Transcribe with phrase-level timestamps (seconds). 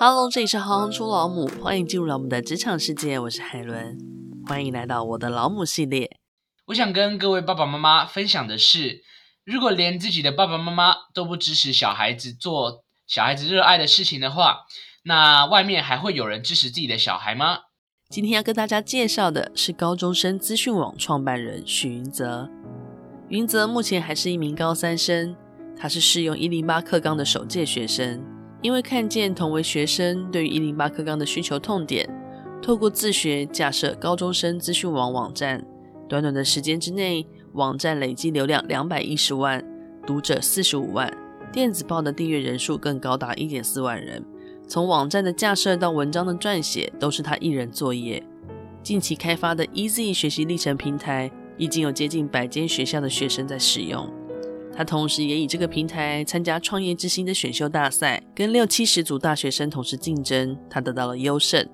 [0.00, 3.98] Hello，这里是行行出老母，欢迎进入老母的职场世界，我是海伦，
[4.46, 6.08] 欢迎来到我的老母系列。
[6.66, 9.02] 我想跟各位爸爸妈妈分享的是，
[9.44, 14.60] 如果连自己的爸爸妈妈都不支持小孩子做小孩子热爱的事情的话，
[15.02, 17.62] 那外面还会有人支持自己的小孩吗？
[18.08, 22.48] 今天要跟大家介绍的是高中生资讯网创办人许云泽。
[23.30, 25.34] 云泽目前还是一名高三生，
[25.76, 28.37] 他是适用一零八课纲的首届学生。
[28.60, 32.08] 因为看见同为学生对于一零八课纲的需求痛点，
[32.60, 35.64] 透过自学架设高中生资讯网网站，
[36.08, 39.64] 短短的时间之内，网站累计流量两百一十万，
[40.04, 41.08] 读者四十五万，
[41.52, 44.24] 电子报的订阅人数更高达一点四万人。
[44.66, 48.22] 从网站的架设到文章的撰写，都是他一人作业。
[48.82, 54.12] 近期开发的 Easy 学习历程平台，已经有接近百间学校的学生在使用。
[54.78, 61.68] 他同时也以这个平台参加创业之星的选秀大赛，跟六七十组大学生同时竞争，他得到了优胜，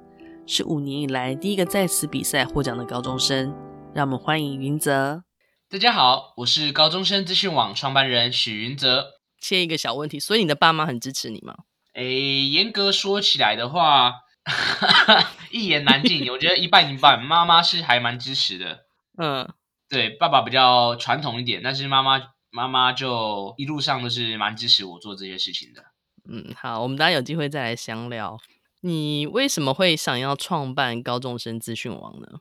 [0.46, 3.54] 是五年以来第一个在此比赛获奖的高中生。
[3.94, 5.22] 让我们欢迎云泽。
[5.68, 9.04] 大家好，我是高中生资讯网创办人许云泽。
[9.38, 11.54] 切一个小问题，所以你的爸妈很支持你吗？
[11.92, 14.14] 诶，严格说起来的话，
[15.52, 16.26] 一言难尽。
[16.30, 18.78] 我觉得一半一半，妈妈是还蛮支持的。
[19.18, 19.52] 嗯，
[19.90, 25.84] 对，爸爸比较传统一点，但是妈妈妈妈就一路上都是蛮支持我做这些事情的。
[26.30, 28.38] 嗯，好，我们大家有机会再来详聊。
[28.82, 32.40] 你为什么会想要创办高中生资讯网呢？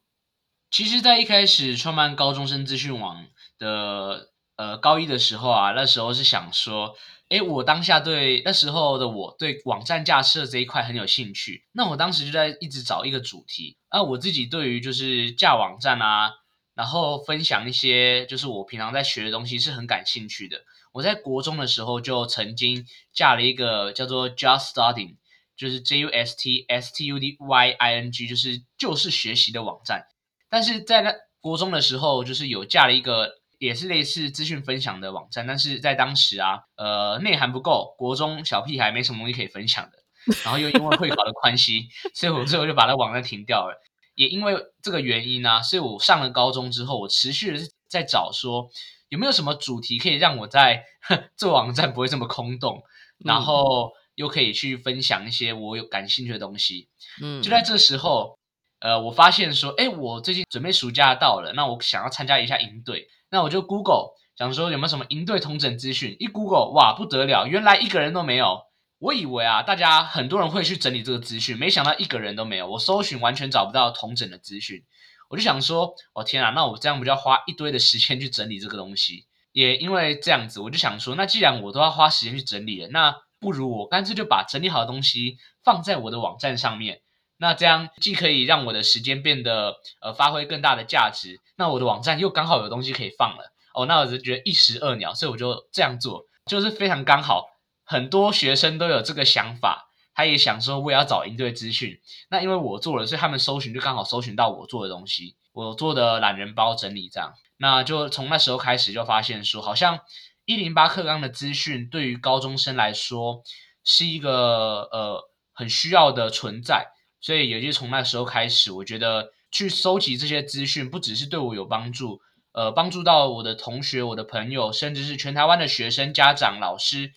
[0.69, 3.25] 其实，在一开始创办高中生资讯网
[3.57, 6.95] 的呃高一的时候啊，那时候是想说。
[7.29, 13.75] 诶，我当下对那时候的我对网站架设这一块很有兴趣，那我当时就在一直找一个主题。
[13.89, 16.29] 啊，我自己对于就是架网站啊，
[16.75, 20.61] 然后分享一些就是我平常在学的东西是很感兴趣的。
[20.91, 25.15] 我在国中的时候就曾经架了一个叫做 Just Studying，
[25.55, 30.05] 就是 J U S T S T U D Y I N G，就是就是学习的网站。
[30.49, 33.41] 但是在那国中的时候，就是有架了一个。
[33.59, 39.99] 也是类似资讯分享的网站，但是在当时啊，呃，内涵不够，国中小屁孩没什么东西可以分享的。
[40.43, 43.81] 然后又因为会考的关系，所以我最后就把那网站停掉了。
[44.15, 48.69] 也因为这个原因呢、啊，所以我上了高中之后，我持续的在找说
[49.09, 50.83] 有没有什么主题可以让我在
[51.37, 52.83] 做网站不会这么空洞，
[53.23, 56.89] 然后又可以去分享一些我有感兴趣的东西。
[57.21, 58.37] 嗯，就在这时候，
[58.79, 63.07] 呃，我发现说，哎，我最近准备暑假到了，那我想要参加一下营队。
[63.29, 68.61] 那我就 Google 想说有没有什么营队同整资讯，一 Google 哇不得了，原来一个人都没有。
[69.03, 72.67] 我以为啊，大家很多人会去整理这个资讯，没想到一个人都没有。
[72.69, 74.81] 我搜寻完全找不到同整的资讯，
[75.29, 79.25] 我就想说，哦天啊，那我这样不就要花一堆的时间去整理这个东西？
[79.51, 85.35] 也因为这样子，我就想说，那既然我都要花时间去整理了，那不如我干脆就把整理好的东西
[85.65, 87.01] 放在我的网站上面。
[87.35, 97.49] 那这样既可以让我的时间变得呃发挥更大的价值，那我的网站又刚好有东西可以放了哦，那我就觉得一石二鸟，所以我就这样做，就是非常刚好。
[97.83, 101.99] 很多学生都有这个想法，他也想说我也要找营队资讯，
[102.29, 109.99] 那因为我做了，所以他们搜寻就刚好搜寻到我做的东西，我做的懒人包整理这样，那就从那时候开始就发现说，好像
[110.45, 113.43] 一零八课纲的资讯对于高中生来说
[113.83, 116.87] 是一个呃很需要的存在。
[117.25, 122.19] 所以也就从那时候开始，我觉得去收集这些资讯，不只是对我有帮助，
[122.51, 127.13] 呃，帮助到我的同学、我的朋友，甚至是全台湾的学生、家长、老师，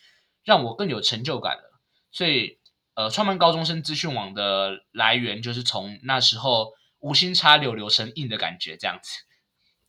[0.47, 1.79] 让我更有成就感了。
[2.11, 2.59] 所以，
[2.95, 9.11] 呃，创办高中生资讯网的来源，就是从那时候无心插柳，柳成荫的感觉，这样子。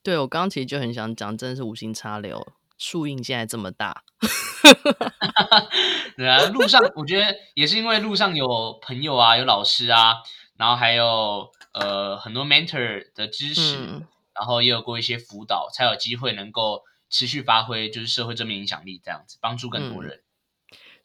[0.03, 2.45] 对，我刚刚其实就很想讲，真的是无心插柳。
[2.77, 4.03] 树荫现在这么大，
[6.15, 10.17] 对啊，路上我觉得也是因为路上有朋友啊，有老师啊，
[10.57, 20.17] 然后还有呃很多 mentor 的支持，嗯、然后也有过一些辅导，才有机会能够持续发挥就是社会正面影响力这样子，帮助更多人。
[20.17, 20.23] 嗯、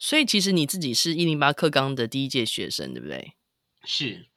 [0.03, 3.35] 所以其实你自己是一零八课纲的第一届学生，对不对？
[3.85, 4.27] 是。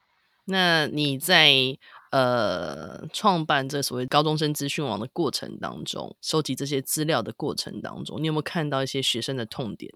[0.45, 1.77] 那你在？
[2.13, 9.93] 呃，创办这所谓高中生资讯网的过程当中，收集这些资料的过程当中，你有没有看到一些学生的痛点？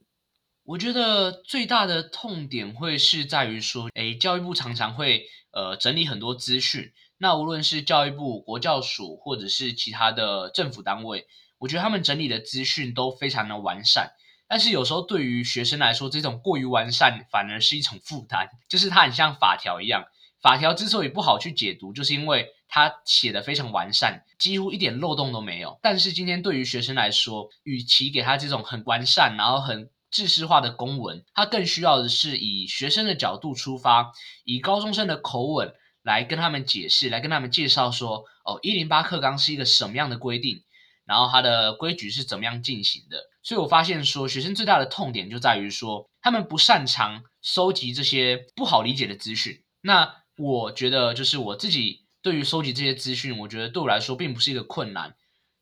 [0.65, 11.27] 我觉得最大的痛点会是在于说，诶，教育部常常会呃整理很多资讯，那无论是教育部、国教署或者是其他的政府单位，
[11.59, 14.11] 我觉得他们整理的资讯都非常的完善，
[14.51, 20.05] 但是有时候对于学生来说，这种过于完善反而是一种负担，就是它很像法条一样。
[20.43, 25.79] 法条之所以不好去解读，就是因为它写得非常完善，几乎一点漏洞都没有。
[25.81, 34.11] 但是今天对于学生来说，与其给他这种很完善，然后很制式化的公文，它更需要的是以学生的角度出发，
[34.43, 40.65] 以高中生的口吻来跟他们解释，来跟他们介绍说，哦，一零八课纲是一个什么样的规定，
[41.05, 43.30] 然后它的规矩是怎么样进行的。
[43.43, 49.63] 所以我发现说，学生最大的痛点就在于说，他们不擅长收集这些不好理解的资讯。
[49.81, 55.15] 那我觉得，就是我自己对于收集这些资讯，我觉得对我来说并不是一个困难。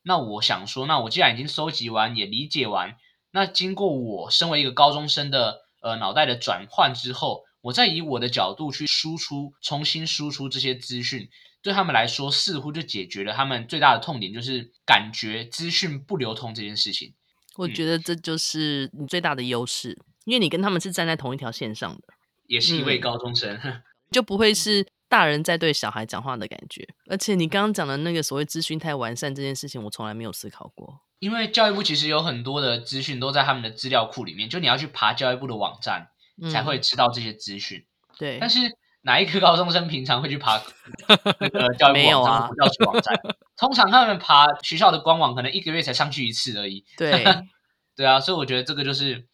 [0.02, 2.96] 那我想说，那我既然已经收集完，也理解完。
[3.30, 11.28] 那经过我身为一个高中生的呃脑袋的转换之后，我再以我的角度去输出，重新输出这些资讯，
[11.62, 17.14] 对他们来说似乎就解决了他们最大的痛点，就是感觉资讯不流通这件事情。
[17.58, 22.02] 我觉得这就是你最大的优势，嗯、因为你跟他们是站在同一条线上的，
[22.46, 23.82] 也是一位高中生，嗯、
[24.12, 26.86] 就不会是大人在对小孩讲话的感觉。
[27.10, 31.00] 而且你刚刚讲的那个所谓资讯太完善这件事情，我从来没有思考过。
[31.18, 37.84] 因为教育部其实有很多的资讯都在他们的资料库里面，就你要去爬教育部的网站，嗯、才会知道这些资讯。
[38.16, 38.60] 对，但是
[39.08, 40.60] 哪一个高中生平常会去爬
[41.40, 42.56] 那个教育部网站？
[42.58, 43.18] 教学网站，
[43.56, 46.84] 通常他们爬学校的官网，可能一个月才上去一次而已。
[46.98, 47.24] 对，
[47.96, 49.26] 对啊，所以我觉得这个就是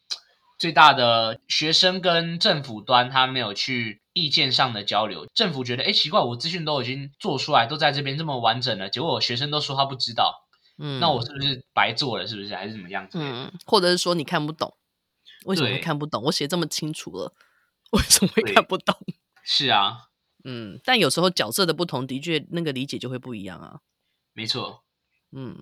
[0.61, 5.26] 最大的学生跟政府端他没有去意见上的交流。
[5.35, 10.47] 政府觉得，哎，奇怪，我资讯都已经做出来，都在这边这么完整了，结果我学生都说他不知道。
[10.79, 12.29] 嗯，那我是不是白做了？
[12.29, 13.19] 是不是还是怎么样子？
[13.20, 14.73] 嗯，或者是说你看不懂？
[15.47, 16.23] 为什么会看不懂？
[16.27, 17.32] 我写这么清楚了，
[17.91, 18.97] 为什么会看不懂？
[19.44, 20.08] 是啊，
[20.44, 23.81] 嗯，但有时候角色的不同，的确那个理解就会不一样啊。
[24.32, 24.82] 没错，
[25.32, 25.56] 嗯，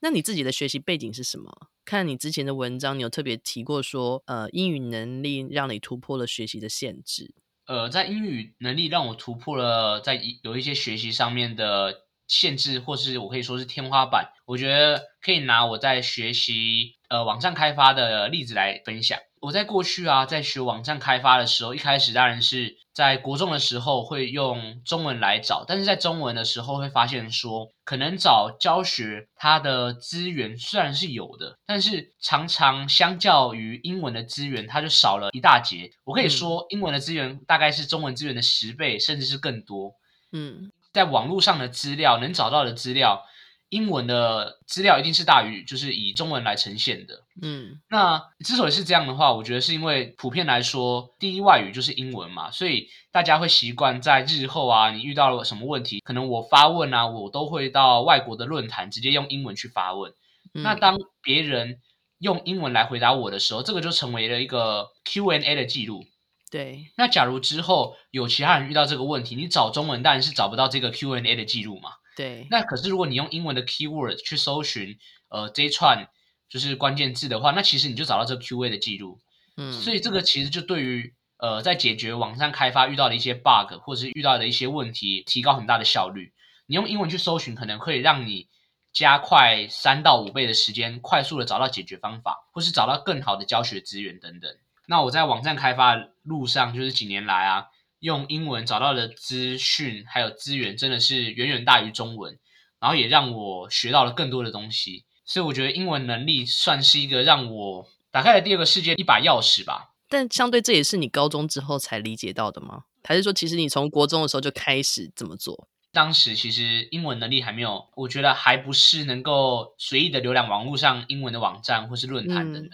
[0.00, 1.68] 那你自己的学习背景是什么？
[1.84, 7.32] 看你之前的文章，你有特别提过说，呃，英语能力让你突破了学习的限制。
[7.66, 12.08] 呃，在英语能力让我突破了，在有一些学习上面的。
[12.30, 19.18] 限制，或是我可以说是天花板，我觉得可以拿我在学习呃网站开发的例子来分享。
[19.40, 35.90] 我在过去啊，在学网站开发的时候，一开始当然是在国中的时候会用中文来找，但是在中文的时候会发现说，可能找教学它的资源虽然是有的，但是常常相较于英文的资源，它就少了一大截。
[36.04, 39.94] 我可以说，英文的资源大概是中文资源的十倍，甚至是更多。
[40.32, 40.72] 嗯。
[40.90, 43.22] 在网络上的资料能找到的资料，
[43.70, 47.22] 英文的资料一定是大于就是以中文来呈现的。
[47.42, 60.12] 嗯，那之所以是这样的话，我觉得是因为普遍来说，第一外语就是英文嘛，所以大家会习惯在日后啊，你遇到了什么问题，可能我发问啊，我都会到外国的论坛直接用英文去发问。
[60.54, 61.78] 嗯，那当别人
[62.20, 66.04] 用英文来回答我的时候，这个就成为了一个 Q&A 的记录。
[66.50, 71.90] 对，那假如之后有其他人遇到这个问题，你找中文当然是找不到这个 Q&A 的记录嘛。
[72.18, 74.98] 对，那可是如果你用英文的 keyword 去搜寻，
[75.28, 76.08] 呃，这一串
[76.48, 79.20] 就是关键字的话，那其实你就找到这个 Q&A 的记录。
[79.56, 86.32] 嗯，所以这个其实就对于呃在解决网站开发遇到的一些 bug 或者是遇到的一些问题，提高很大的效率。
[86.66, 88.48] 你用英文去搜寻，可能可以让你
[88.92, 94.52] 加快三到五倍的时间，快速的找到解决方法，或是找到更好的教学资源等等。
[94.88, 95.94] 那我在网站开发
[96.24, 97.66] 路上，就是几年来啊，
[98.00, 102.38] 用英文找到的资讯还有资源，真的是远远大于中文，
[102.80, 105.04] 然后也让我学到了更多的东西。
[105.24, 109.90] 所以我觉得英文能力算是一个让我打开了第二个世界一把钥匙吧。
[110.08, 112.84] 但相对这也是你高中之后才理解到的吗？
[113.04, 115.68] 还是说其实你从国中的时候就开始这么做？
[115.92, 122.70] 当时其实英文能力还没有，我觉得还不是能够随意的浏览网络上英文的网站或是论坛等等。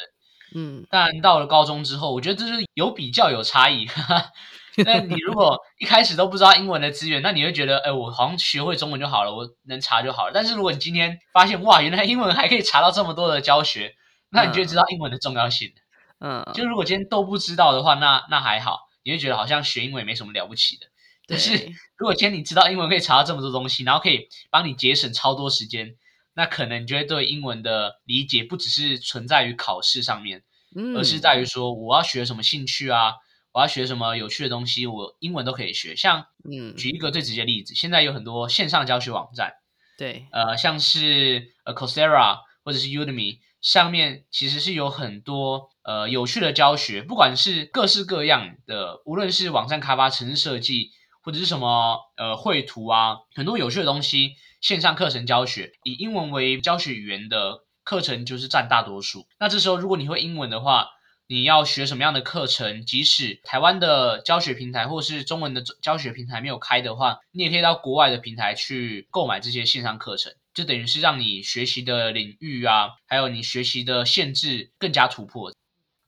[0.54, 3.86] 嗯嗯，但到了高中之后，我觉得这是有比较有差异。
[4.84, 10.32] 那你如果一开始都不知道英文的资源，那你会觉得，哎，我好像学会中文就好了，我能查就好了。
[10.34, 13.94] 但是如果你今天发现，哇，原来英文还可以查到这么多的教学，
[14.30, 15.72] 那你就会知道英文的重要性。
[16.20, 20.86] 嗯，就如果今天都不知道的话，那那还好，你会觉得好像学英文也没什么了不起的。
[21.26, 21.52] 但是
[21.96, 25.96] 如果今天你知道英文可以查到这么多东西，然后可以帮你节省超多时间。
[26.36, 30.42] 那可能你就会对英文的理解不只是存在于考试上面，
[30.74, 33.14] 嗯，而是在于说我要学什么兴趣啊，
[33.54, 35.94] 我要学什么有趣的东西，我英文都可以学。
[35.94, 39.52] 像，嗯，举一个最直接的例子，现在有很多线上教学网站，
[39.96, 50.90] 对，呃，像是呃 Coursera 或者是 Udemy 上面其实是有很多呃有趣的教学，不管是各式各样的，无论是网站开发、城市设计，
[51.22, 54.34] 或者是什么呃绘图啊，很多有趣的东西。
[54.60, 59.26] 线上课程教学，以英文为教学语言的课程就是占大多数。
[59.38, 60.88] 那这时候，如果你会英文的话，
[61.26, 62.84] 你要学什么样的课程？
[62.84, 70.34] 即使台湾的教学平台或是中文的教学平台没有开的话，你也可以到国外的平台去购买这些线上课程。
[70.52, 75.52] 就等于是让你学习的领域啊，还有你学习的限制更加突破。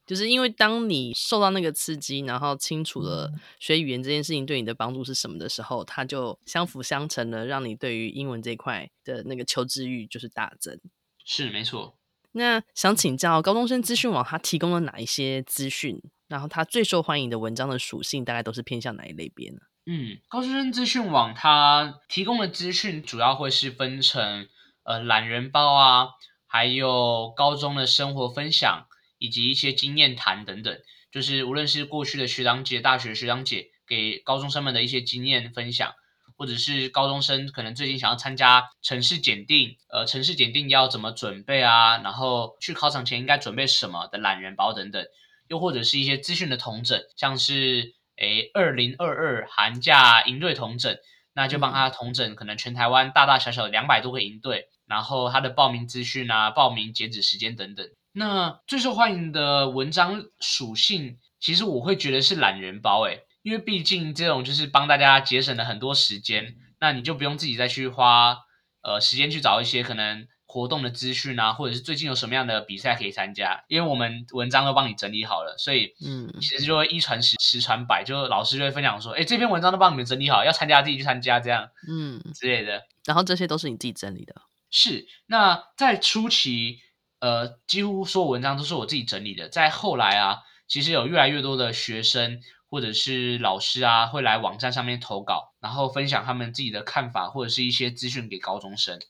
[0.07, 10.79] 就是因为当你受到那个刺激，然后清楚了学语言这件事情对你的帮助是什么的时候，它就相辅相成的，让你对于英文这一块的那个求知欲就是大增。
[11.25, 11.97] 是，没错。
[12.37, 16.01] 那想请教高中生资讯网，它提供了哪一些资讯？
[16.29, 19.59] 然后它最受欢迎的文章的属性大概都是偏向哪一类别呢？
[19.87, 24.49] 嗯，高中生资讯网它提供的资讯主要会是分成
[24.85, 26.09] 呃懒人包啊，
[26.47, 28.87] 还有高中的生活分享。
[29.19, 30.79] 以及一些经验谈等等，
[31.11, 35.95] 就是无论是过去的学长姐、大学学长姐给高中生们的一些经验分享，
[36.37, 41.99] 或者是高中生可能最近想要参加城市检定，呃，城市检定要怎么准备啊？
[41.99, 45.05] 然后去考场前应该准备什么的懒人包等等，
[45.49, 50.97] 又或者是一些资讯的同整，像是诶二零二二寒假营队同整，
[51.35, 57.87] 那就帮他同整可能全台湾大大小小的两百多个营队，然后他的报名资讯啊、报名截止时间等等。
[58.13, 68.39] 那最受欢迎的文章属性，其实我会觉得是懒人包诶，因为毕竟这种就是帮大家节省了很多时间，那你就不用自己再去花
[68.83, 82.83] 呃时间去找一些可能活动的资讯啊，或者是最近有什么样的比赛可以参加，因为我们文章都帮你整理好了，所以嗯，其实就会一传十，十传百，就老师就会分享说，哎，这篇文章都帮你们整理好，要参加自己去参加这样，嗯之类的。
[83.05, 84.35] 然后这些都是你自己整理的？
[84.73, 85.07] 是。
[85.27, 86.81] 那在初期。
[87.19, 89.49] 呃，几乎所有文章都是我自己整理的。
[89.49, 90.37] 在后来啊，
[90.69, 99.01] 其实有越来越多的学生或者是老师啊，会来网站上面投稿，然后分享他们自己的看法或者是一些资讯给高中生。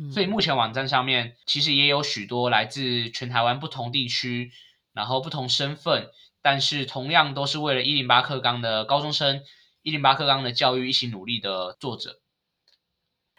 [0.00, 0.12] 嗯。
[0.12, 4.50] 所以目前网站上面其实也有许多来自全台湾不同地区，
[4.92, 6.08] 然后不同身份，
[6.42, 9.42] 但是同样都是为了一零八课纲的高中生，
[9.82, 12.20] 一零八课纲的教育一起努力的作者。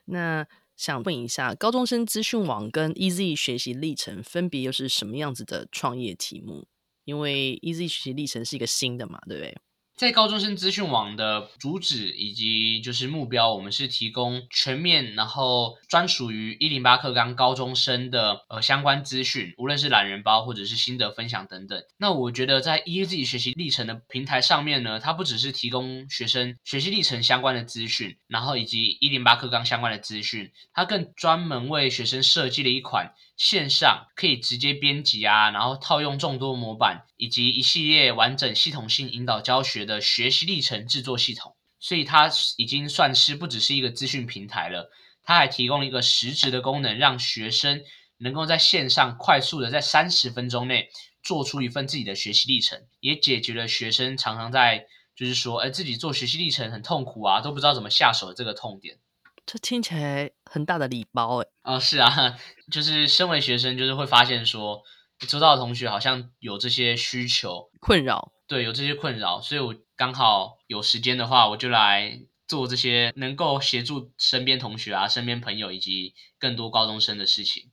[0.05, 0.48] 那。
[0.77, 6.67] 想问一下，高中生资讯网跟 EZ 学习历程分别又是什么样子的创业题目？
[7.03, 9.57] 因为 EZ 学习历程是一个新的嘛，对不对？
[9.97, 21.81] 在高中生资讯网的主旨以及就是目标，我们是提供全面，然后专属于一零八课纲高中生的呃相关资讯，无论是懒人包或者是心得分享等等。
[21.97, 33.15] 那我觉得在 EZ 学习历程的平台上面呢，它不只是提供学生学习历程相关的资讯，然后以及一零八课纲相关的资讯，它更专门为学生设计了一款。
[33.38, 44.91] 线上可以直接编辑啊，然后套用众多模板，以及一系列完整系统性引导教学的学习历程制作系统，所以它已经算是不只是一个资讯平台了，
[45.24, 47.84] 它还提供了一个实质的功能，让学生
[48.17, 50.89] 能够在线上快速的在三十分钟内
[51.22, 58.98] 做出一份自己的学习历程，也解决了学生常常在就是说，哎，自己做学习历程很痛苦啊，都不知道怎么下手的这个痛点。
[59.46, 61.48] 这听起来很大的礼包哎！
[61.62, 62.38] 啊、哦，是啊，
[62.71, 64.83] 就是身为学生，就是会发现说，
[65.27, 77.71] 周遭的同学好像有这些需求困扰，对，有这些困扰，所以我刚好有时间的话，我就来做这些能够协助身边同学啊、身边朋友以及更多高中生的事情。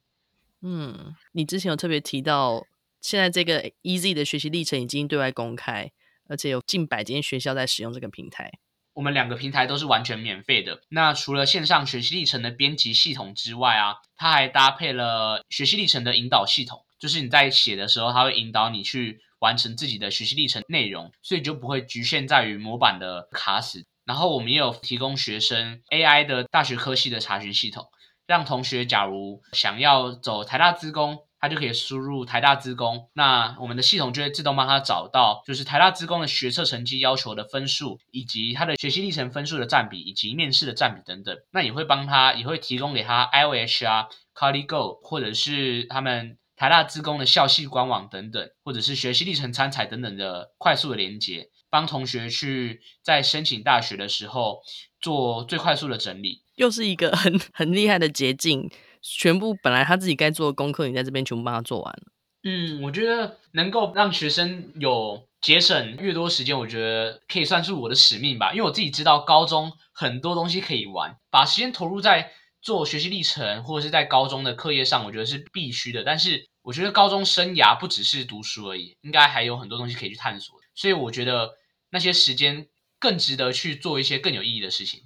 [0.62, 2.64] 嗯，你之前有特别提到，
[3.00, 5.92] 现在这个 Easy 的学习历程已经对外公开，
[6.28, 8.50] 而且有近百间学校在使用这个平台。
[8.94, 10.80] 我们两个平台都是完全免费的。
[10.88, 23.84] 那除了线上学习历程的编辑系统之外啊，它还搭配了学习历程的引导系统，就是你在写的时候，它会引导你去完成自己的学习历程内容，所以就不会局限在于模板的卡死。
[24.04, 27.88] 然后我们也有提供学生 AI 的大学科系的查询系统，
[28.26, 31.23] 让同学假如想要走台大资工。
[31.44, 41.36] 他就可以输入台大资工，那我们的系统就会自动帮他找到，就是台大资工的学测成绩要求的分数，以及他的学习历程分数的占比，以及面试的占比等等。
[41.52, 54.62] 那也会帮他，也会提供给他 IOH 啊、ColleGo，或者是他们台大资工的校系官网等等，或者是学习历程参采等等的快速的连接，帮同学去在申请大学的时候
[54.98, 58.70] 做最快速的整理，又是一个很很厉害的捷径。
[59.06, 62.04] 全部本来他自己该做的功课，你在这边全部帮他做完了。
[62.42, 68.52] 嗯，我觉得能够让学生有节省越多时间，我觉得可以算是我的使命吧。
[68.52, 76.02] 因为我自己知道高中很多东西可以玩，把时间投入在做学习历程或者是在高中的课业上，我觉得是必须的。
[76.02, 80.58] 但是我觉得高中生涯不只是读书而已，应该还有很多东西可以去探索。
[80.75, 81.50] 所以我觉得
[81.90, 82.66] 那些时间
[82.99, 85.00] 更值得去做一些更有意义的事情。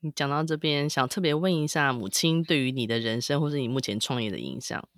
[0.00, 4.88] 你讲到这边，想特别问一下母亲对于你的人生或是你目前创业的影响。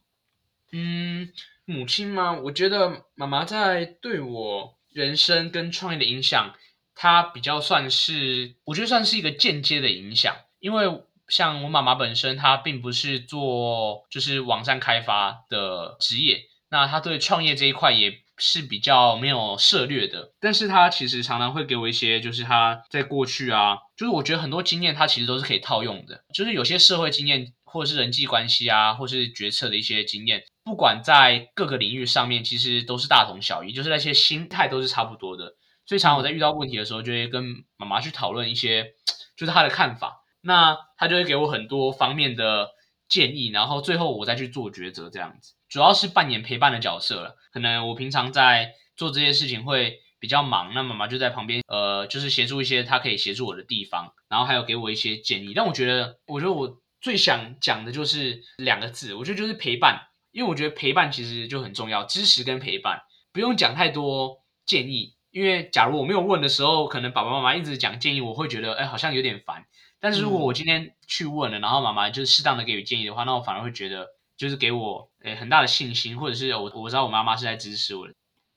[0.73, 1.33] 嗯，
[1.64, 2.33] 母亲吗？
[2.33, 6.54] 我觉得妈妈在对我人生跟创业的影响，
[6.95, 10.37] 她比较算是，我觉得算是一个间接的影响。
[10.59, 35.54] 因为像我妈妈本身，她并不是做就是网站开发的职业，那她对创业这一块也是比较没有涉猎的，但是他其实常常会给我一些，就是他在过去啊，就是我觉得很多经验他其实都是可以套用的，就是有些社会经验或者是人际关系啊，或是决策的一些经验，不管在各个领域上面，其实都是大同小异，就是那些心态都是差不多的。
[35.87, 37.44] 所以常我在遇到问题的时候，就会跟
[37.76, 38.94] 妈妈去讨论一些，
[39.37, 42.70] 就是他的看法，那他就会给我很多方面的
[43.09, 45.54] 建议，然后最后我再去做抉择，这样子。
[45.70, 55.54] 主要是扮演陪伴的角色了，可能我平常在做这些事情会比较忙，那妈妈就在旁边，呃，就是协助一些她可以协助我的地方，然后还有给我一些建议。
[55.54, 63.00] 但我觉得，我觉得我最想讲的就是两个字，我觉得就是陪伴，因为我觉得陪伴其实就很重要，支持跟陪伴，
[63.32, 69.64] 不用讲太多建议，因为假如我没有问的时候，可能爸爸妈妈一直讲建议，我会觉得，哎，好像有点烦。
[70.00, 74.08] 但是如果我今天去问了，然后妈妈就是适当的给予建议的话，那我反而会觉得。
[74.40, 78.14] 就是给我诶很大的信心，或者是我我知道我妈妈是在支持我的。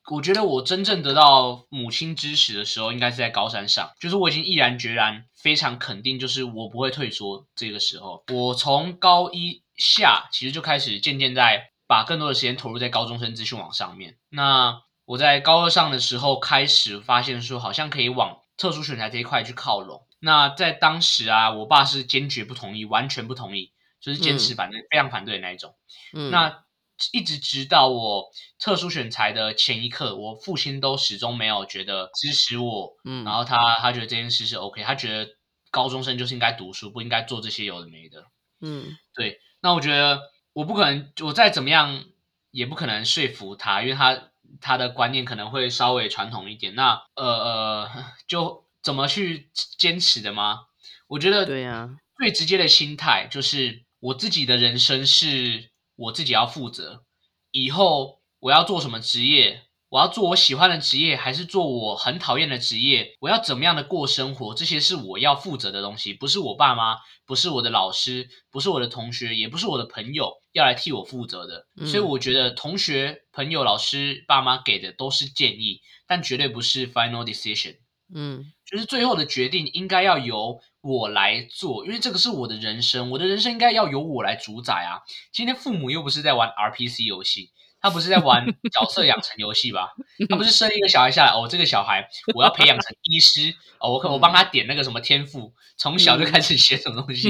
[0.09, 7.45] 我觉得我真正得到母亲支持的时候，应该是在高三上，就是我已经毅然决然、非常肯定，就是我不会退缩。
[7.53, 14.15] 这个时候，我从高一下其实就开始渐渐在把更多的时间投入在高中生资讯网上面。
[14.29, 20.07] 那我在高二上的时候开始发现说，好像可以往特殊选才这一块去靠拢。
[20.21, 23.72] 那在当时啊，我爸是坚决不同意，完全不同意。
[24.03, 25.73] 就是坚持反对，嗯、非常反对的那一种。
[26.13, 26.65] 嗯，那
[27.13, 28.25] 一直直到我
[28.59, 32.97] 特殊选材的前一刻，我父亲都始终没有觉得支持我。
[33.05, 35.31] 嗯，然后他他觉得这件事是 OK，他觉得
[35.71, 38.25] 高中生就是应该读书，不应该做这些有的没的。
[38.59, 39.39] 嗯，对。
[39.61, 40.19] 那我觉得
[40.51, 42.03] 我不可能，我再怎么样
[42.51, 46.75] 也不可能说服他，因为他他的观念可能会稍微传统一点。
[46.75, 50.65] 那呃呃，就怎么去坚持的吗？
[51.07, 53.85] 我觉得对呀，最直接的心态就是。
[54.03, 57.05] 我自己的人生是我自己要负责，
[57.51, 63.15] 以后我要做什么职业，我要做我喜欢的职业，还是做我很讨厌的职业？
[63.21, 64.53] 我要怎么样的过生活？
[64.53, 71.67] 这些是我要负责的东西，不是我爸妈，不是我的老师，不是我的同学，也不是我的朋友要来替我负责的。
[71.77, 71.87] 嗯。
[71.87, 77.77] 所以我觉得同学、朋友、老师、爸妈给的都是建议，但绝对不是 final decision。
[78.13, 84.99] 嗯，就是最后的决定应该要由我来做，因为这个是我的人生，我的人生应该要由我来主宰啊。
[85.31, 89.93] 今天父母又不是在玩 RPC 游戏，他不是在玩角色养成游戏吧？
[90.29, 97.29] 他不是生一个小孩下来，哦，这个小孩我要培养成医师，哦，我可我帮他点那个什么天赋，从小就开始学什么东西。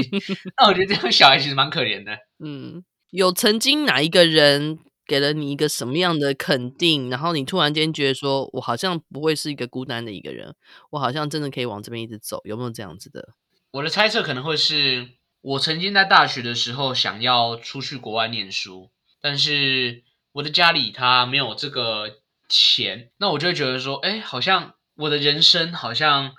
[0.58, 2.12] 那我觉得这样小孩其实蛮可怜的。
[2.44, 4.80] 嗯，有曾经哪一个人？
[5.06, 10.54] 给了你一个什么样的肯定，然后你突然间觉得说，我好像不会是一个孤单的一个人，
[10.92, 13.34] 我好像真的可以往这边一直走，有没有这样子的？
[13.74, 15.08] 我的猜测可能会是
[15.40, 26.36] 我曾经在大学的时候想要出去国外念书，但是我的家里他没有这个钱，那我就会觉得说，哎，好像我的人生好像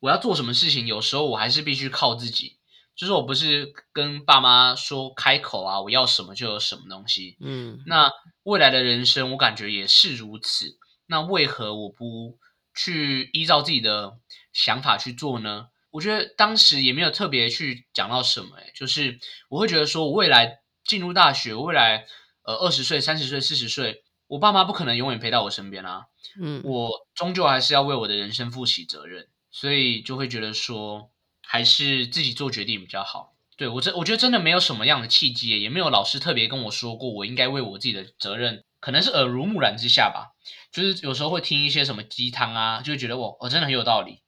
[0.00, 2.56] 我要做什么事情，有时候我还是必须靠自己。
[2.96, 7.36] 就是我不是跟爸妈说开口啊，我要什么就有什么东西。
[7.40, 8.10] 嗯，那
[8.44, 10.78] 未来的人生我感觉也是如此。
[11.06, 12.38] 那为何我不
[12.74, 14.18] 去依照自己的
[14.54, 15.68] 想法去做呢？
[15.90, 22.06] 我觉得当时也没有特别去讲到什么，诶，就是我会觉得说我未来进入大学，我未来
[22.44, 26.06] 呃二十岁、三十岁、四十岁，我爸妈不可能永远陪到我身边啊。
[26.40, 31.10] 嗯，我终究还是要为我的人生负起责任，所以就会觉得说。
[31.50, 33.32] 还是自己做决定比较好。
[33.56, 40.36] 对，我真我觉得真的没有什么样的契机，也没有老师特别跟我说过，我应该为我自己的责任，可能是耳濡目染之下吧。
[40.70, 44.20] 就是有时候会听一些什么鸡汤啊，就会觉得我我真的很有道理。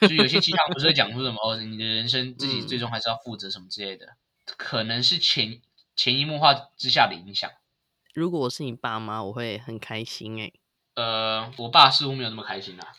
[0.00, 5.60] 就有些鸡汤不是会讲出什么 哦，你的人生自己最终还是要负责什么之类的，嗯、可能是潜
[5.96, 7.50] 潜移默化之下的影响。
[8.12, 10.52] 如果我是你爸妈，我会很开心诶。
[10.94, 12.92] 呃，我爸似乎没有那么开心啦。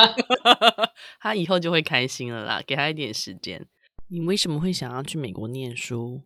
[1.20, 3.66] 他以后就会开心了啦，给他一点时间。
[4.08, 6.22] 你为什么会想要去美国念书？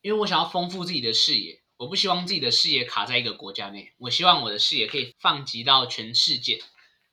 [0.00, 6.62] 因为我想要丰富自己的视野，我不希望自己的视野卡在一个国家内，我希望我的视野可以放及到全世界。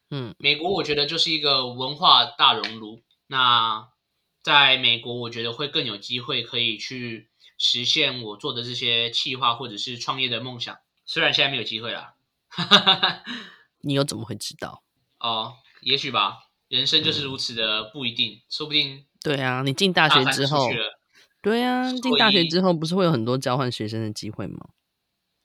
[0.09, 3.03] 嗯，美国我觉得就是一个文化大熔炉。
[3.27, 3.89] 那
[4.43, 10.77] 在美国，我觉得会更有机会可以去实现我做的这些企划或者是创业的梦想。
[11.05, 12.13] 虽然现在没有机会啦。
[13.81, 14.83] 你又怎么会知道？
[15.19, 19.05] 哦，也许吧，人生就是如此的不一定，嗯、说不定。
[19.21, 20.69] 对啊，你进大学之后，
[21.41, 24.69] 对啊，进大学之后不是会有很多交换学生的机会吗？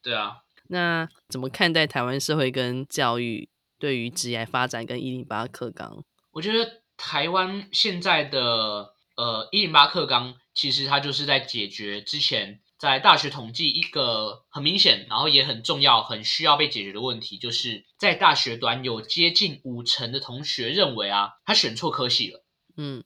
[0.03, 3.49] 对啊，那怎么看待台湾社会跟教育
[3.81, 6.05] 对于职业发展跟一零八课纲？
[6.33, 22.45] 我觉得台湾现在的呃一零八课纲，其实它就是在解决之前在大学统计一个很明显，然后也很重要、很需要被解决的问题，就是在大学端有接近五成的同学认为啊，他选错科系了。
[22.77, 23.03] 嗯，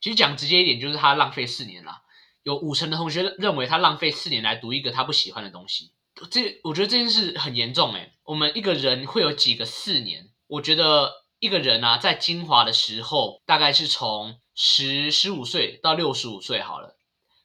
[0.00, 2.02] 其实讲直接一点，就是他浪费四年了。
[2.42, 5.92] 有五成的同学认为他浪费四年来读一个他不喜欢的东西。
[6.30, 8.12] 这我觉得这件事很严重诶。
[8.24, 10.30] 我们一个人会有几个四年？
[10.46, 16.96] 我觉得一个人啊，在精华的时候，大概是从十十五岁到六十五岁好了。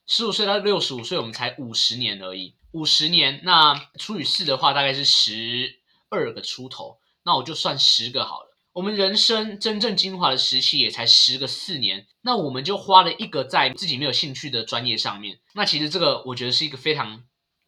[0.07, 2.55] 十五岁到六十五岁，我们才五十年而已。
[2.71, 6.99] 五十年，那除以四的话，大概是十二个出头。
[7.23, 8.57] 那我就算十个好了。
[8.71, 15.39] 我们人生真正精华的时期也才十个四年，那我们就花了一个在自己没有兴趣的专业上面。
[15.53, 17.23] 那其实这个我觉得是一个非常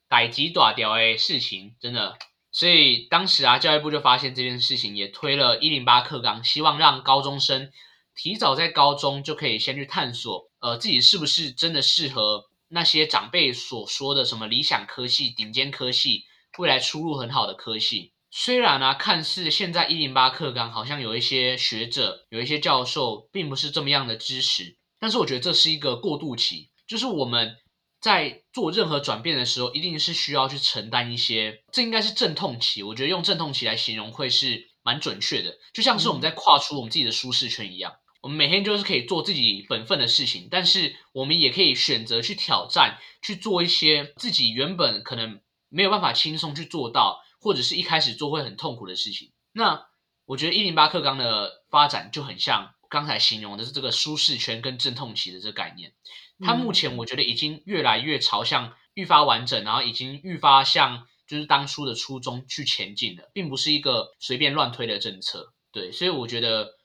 [0.07, 2.17] 代志大条的事情，真的。
[2.51, 7.71] 所以当时啊，教育部就发现这件事情，也推了一零八课纲，希望让高中生
[8.13, 10.49] 提早在高中就可以先去探索。
[10.59, 16.25] 呃，自己是不是真的适合那些长辈所说的什么理想科系、顶尖科系、
[16.57, 18.13] 未来出路很好的科系？
[18.29, 27.55] 虽然呢、啊，看似现在一零八课纲好像有一些学者、有一些教授并不是这么样的支持，但是我觉得这是一个过渡期，就是我们
[28.01, 32.81] 在做任何转变的时候，一定是需要去承担一些，这应该是阵痛期。
[32.81, 37.93] 我觉得用阵痛期来形容会是蛮准确的，就像是我们在跨出我们自己的舒适圈一样。
[38.21, 49.31] 我们每天就是可以做自己本分的事情，但是我们也可以选择去挑战，去做一些自己原本可能没有办法轻松去做到，或者是一开始做会很痛苦的事情。
[49.53, 49.87] 那
[50.25, 55.93] 我觉得一零八课纲的发展就很像刚才形容的是这个舒适圈跟阵痛期的这个概念。
[56.41, 65.53] 它目前我觉得已经越来越朝向愈发完整，然后已经愈发向就是当初的初衷去前进了，并不是一个随便乱推的政策。
[65.71, 66.77] 对，所以我觉得。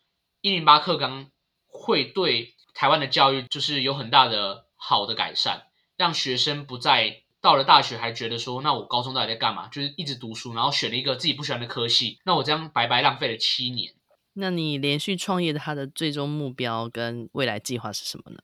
[0.43, 1.31] 一零八课纲
[1.67, 5.65] 会对台湾的教育就是有很大的好的改善，
[5.97, 9.67] 让学生不再到了大学还觉得说，那我高中到底在干嘛？
[9.69, 13.93] 就是一直读书，然后选了一个自己不喜欢的科系，那我这样白白浪费了七年。
[14.35, 18.39] 那你连续创业的他的最终目标跟未来计划是什么呢？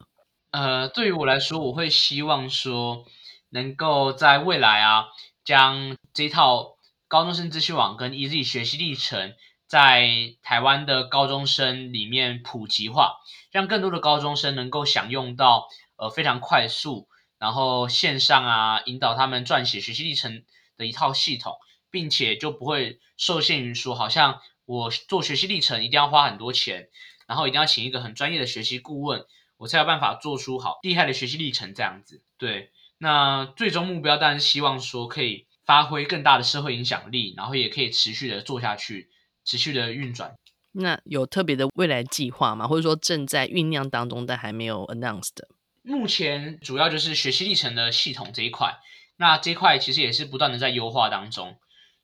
[0.53, 3.05] 呃，对于我来说，我会希望说，
[3.51, 5.07] 能够在未来啊，
[5.45, 6.77] 将这套
[7.09, 9.35] 高中生资讯网跟 EZ 学习历程。
[9.67, 10.07] 在
[10.43, 20.45] 台湾的高中生里面普及化，让更多的高中生能够享用到呃非常快速，然后线上啊引导他们撰写学习历程
[20.77, 21.57] 的一套系统，
[21.91, 26.91] 并且就不会受限于说，好像我做学习历程一定要花很多钱，
[27.27, 29.25] 然后一定要请一个很专业的学习顾问，
[29.63, 32.21] 我才有办法做出好厉害的学习历程这样子。
[32.37, 39.09] 对，那最终目标当然是希望说可以发挥更大的社会影响力，然后也可以持续的做下去。
[39.45, 40.37] 持续的运转，
[40.71, 42.69] 那有特别的未来计划吗？
[42.69, 45.49] 或者说正在酝酿当中但还没有 announced 的？
[45.83, 48.79] 目前主要就是学习历程的系统这一块，
[49.17, 51.57] 那这一块其实也是不断的在优化当中，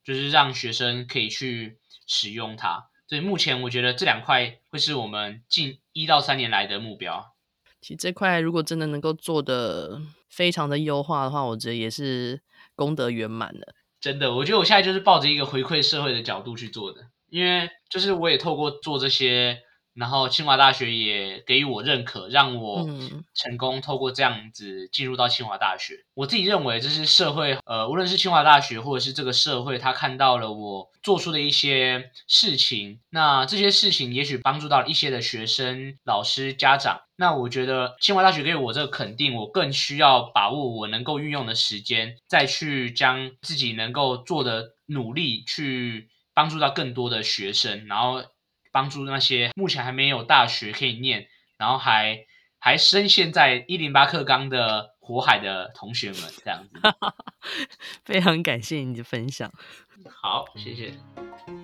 [0.02, 2.88] 就是让学生可以去使用它。
[3.06, 7.36] 所以目前我觉得这两块会是我们近一到三年来的目标。
[7.80, 12.40] 其实这块如果真的能够做的非常的优化的话，我觉得也是
[12.74, 13.74] 功德圆满的。
[14.00, 17.00] 真的，我觉得我现在就是抱着一个回馈社会的角度去做的。
[17.28, 19.58] 因为就是我也透过做这些，
[19.98, 22.86] 然后清华大学也给予我认可，让我
[23.34, 25.94] 成功透过这样子进入到清华大学。
[25.94, 26.04] 嗯。
[26.14, 37.00] 我自己认为这是社会，呃，无论是清华大学或者是这个社会，他看到了我做出的一些事情，那这些事情也许帮助到了一些的学生、老师、家长。
[37.16, 46.08] 那我觉得清华大学给我这个肯定，我更需要把握我能够运用的时间，再去将自己能够做的努力去。
[46.38, 48.22] 帮助到更多的学生，然后
[48.78, 52.26] 帮助那些目前还没有大学可以念，然后还
[52.60, 56.80] 还深陷在一零八课纲的火海的同学们，这样子。
[58.06, 59.50] 非常感谢你的分享。
[60.22, 60.92] 好，谢谢，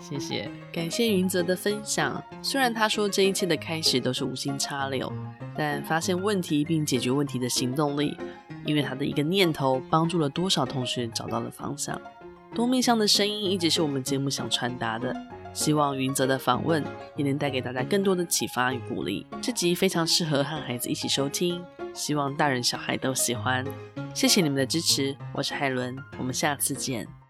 [0.00, 2.20] 谢谢，感谢云泽的分享。
[2.42, 5.12] 虽然他说这一切的开始都是无心插柳，
[5.56, 8.16] 但发现问题并解决问题的行动力，
[8.66, 12.00] 因为他的一个念头，帮助了多少同学找到了方向。
[12.56, 15.14] 多面向的声音一直是我们节目想传达的，
[15.54, 16.84] 希望云泽的访问
[17.16, 19.26] 也能带给大家更多的启发与鼓励。
[19.40, 21.64] 这集非常适合和孩子一起收听，
[21.94, 23.64] 希望大人小孩都喜欢。
[24.12, 27.23] 谢谢你们的支持，我是海伦，我们下次见。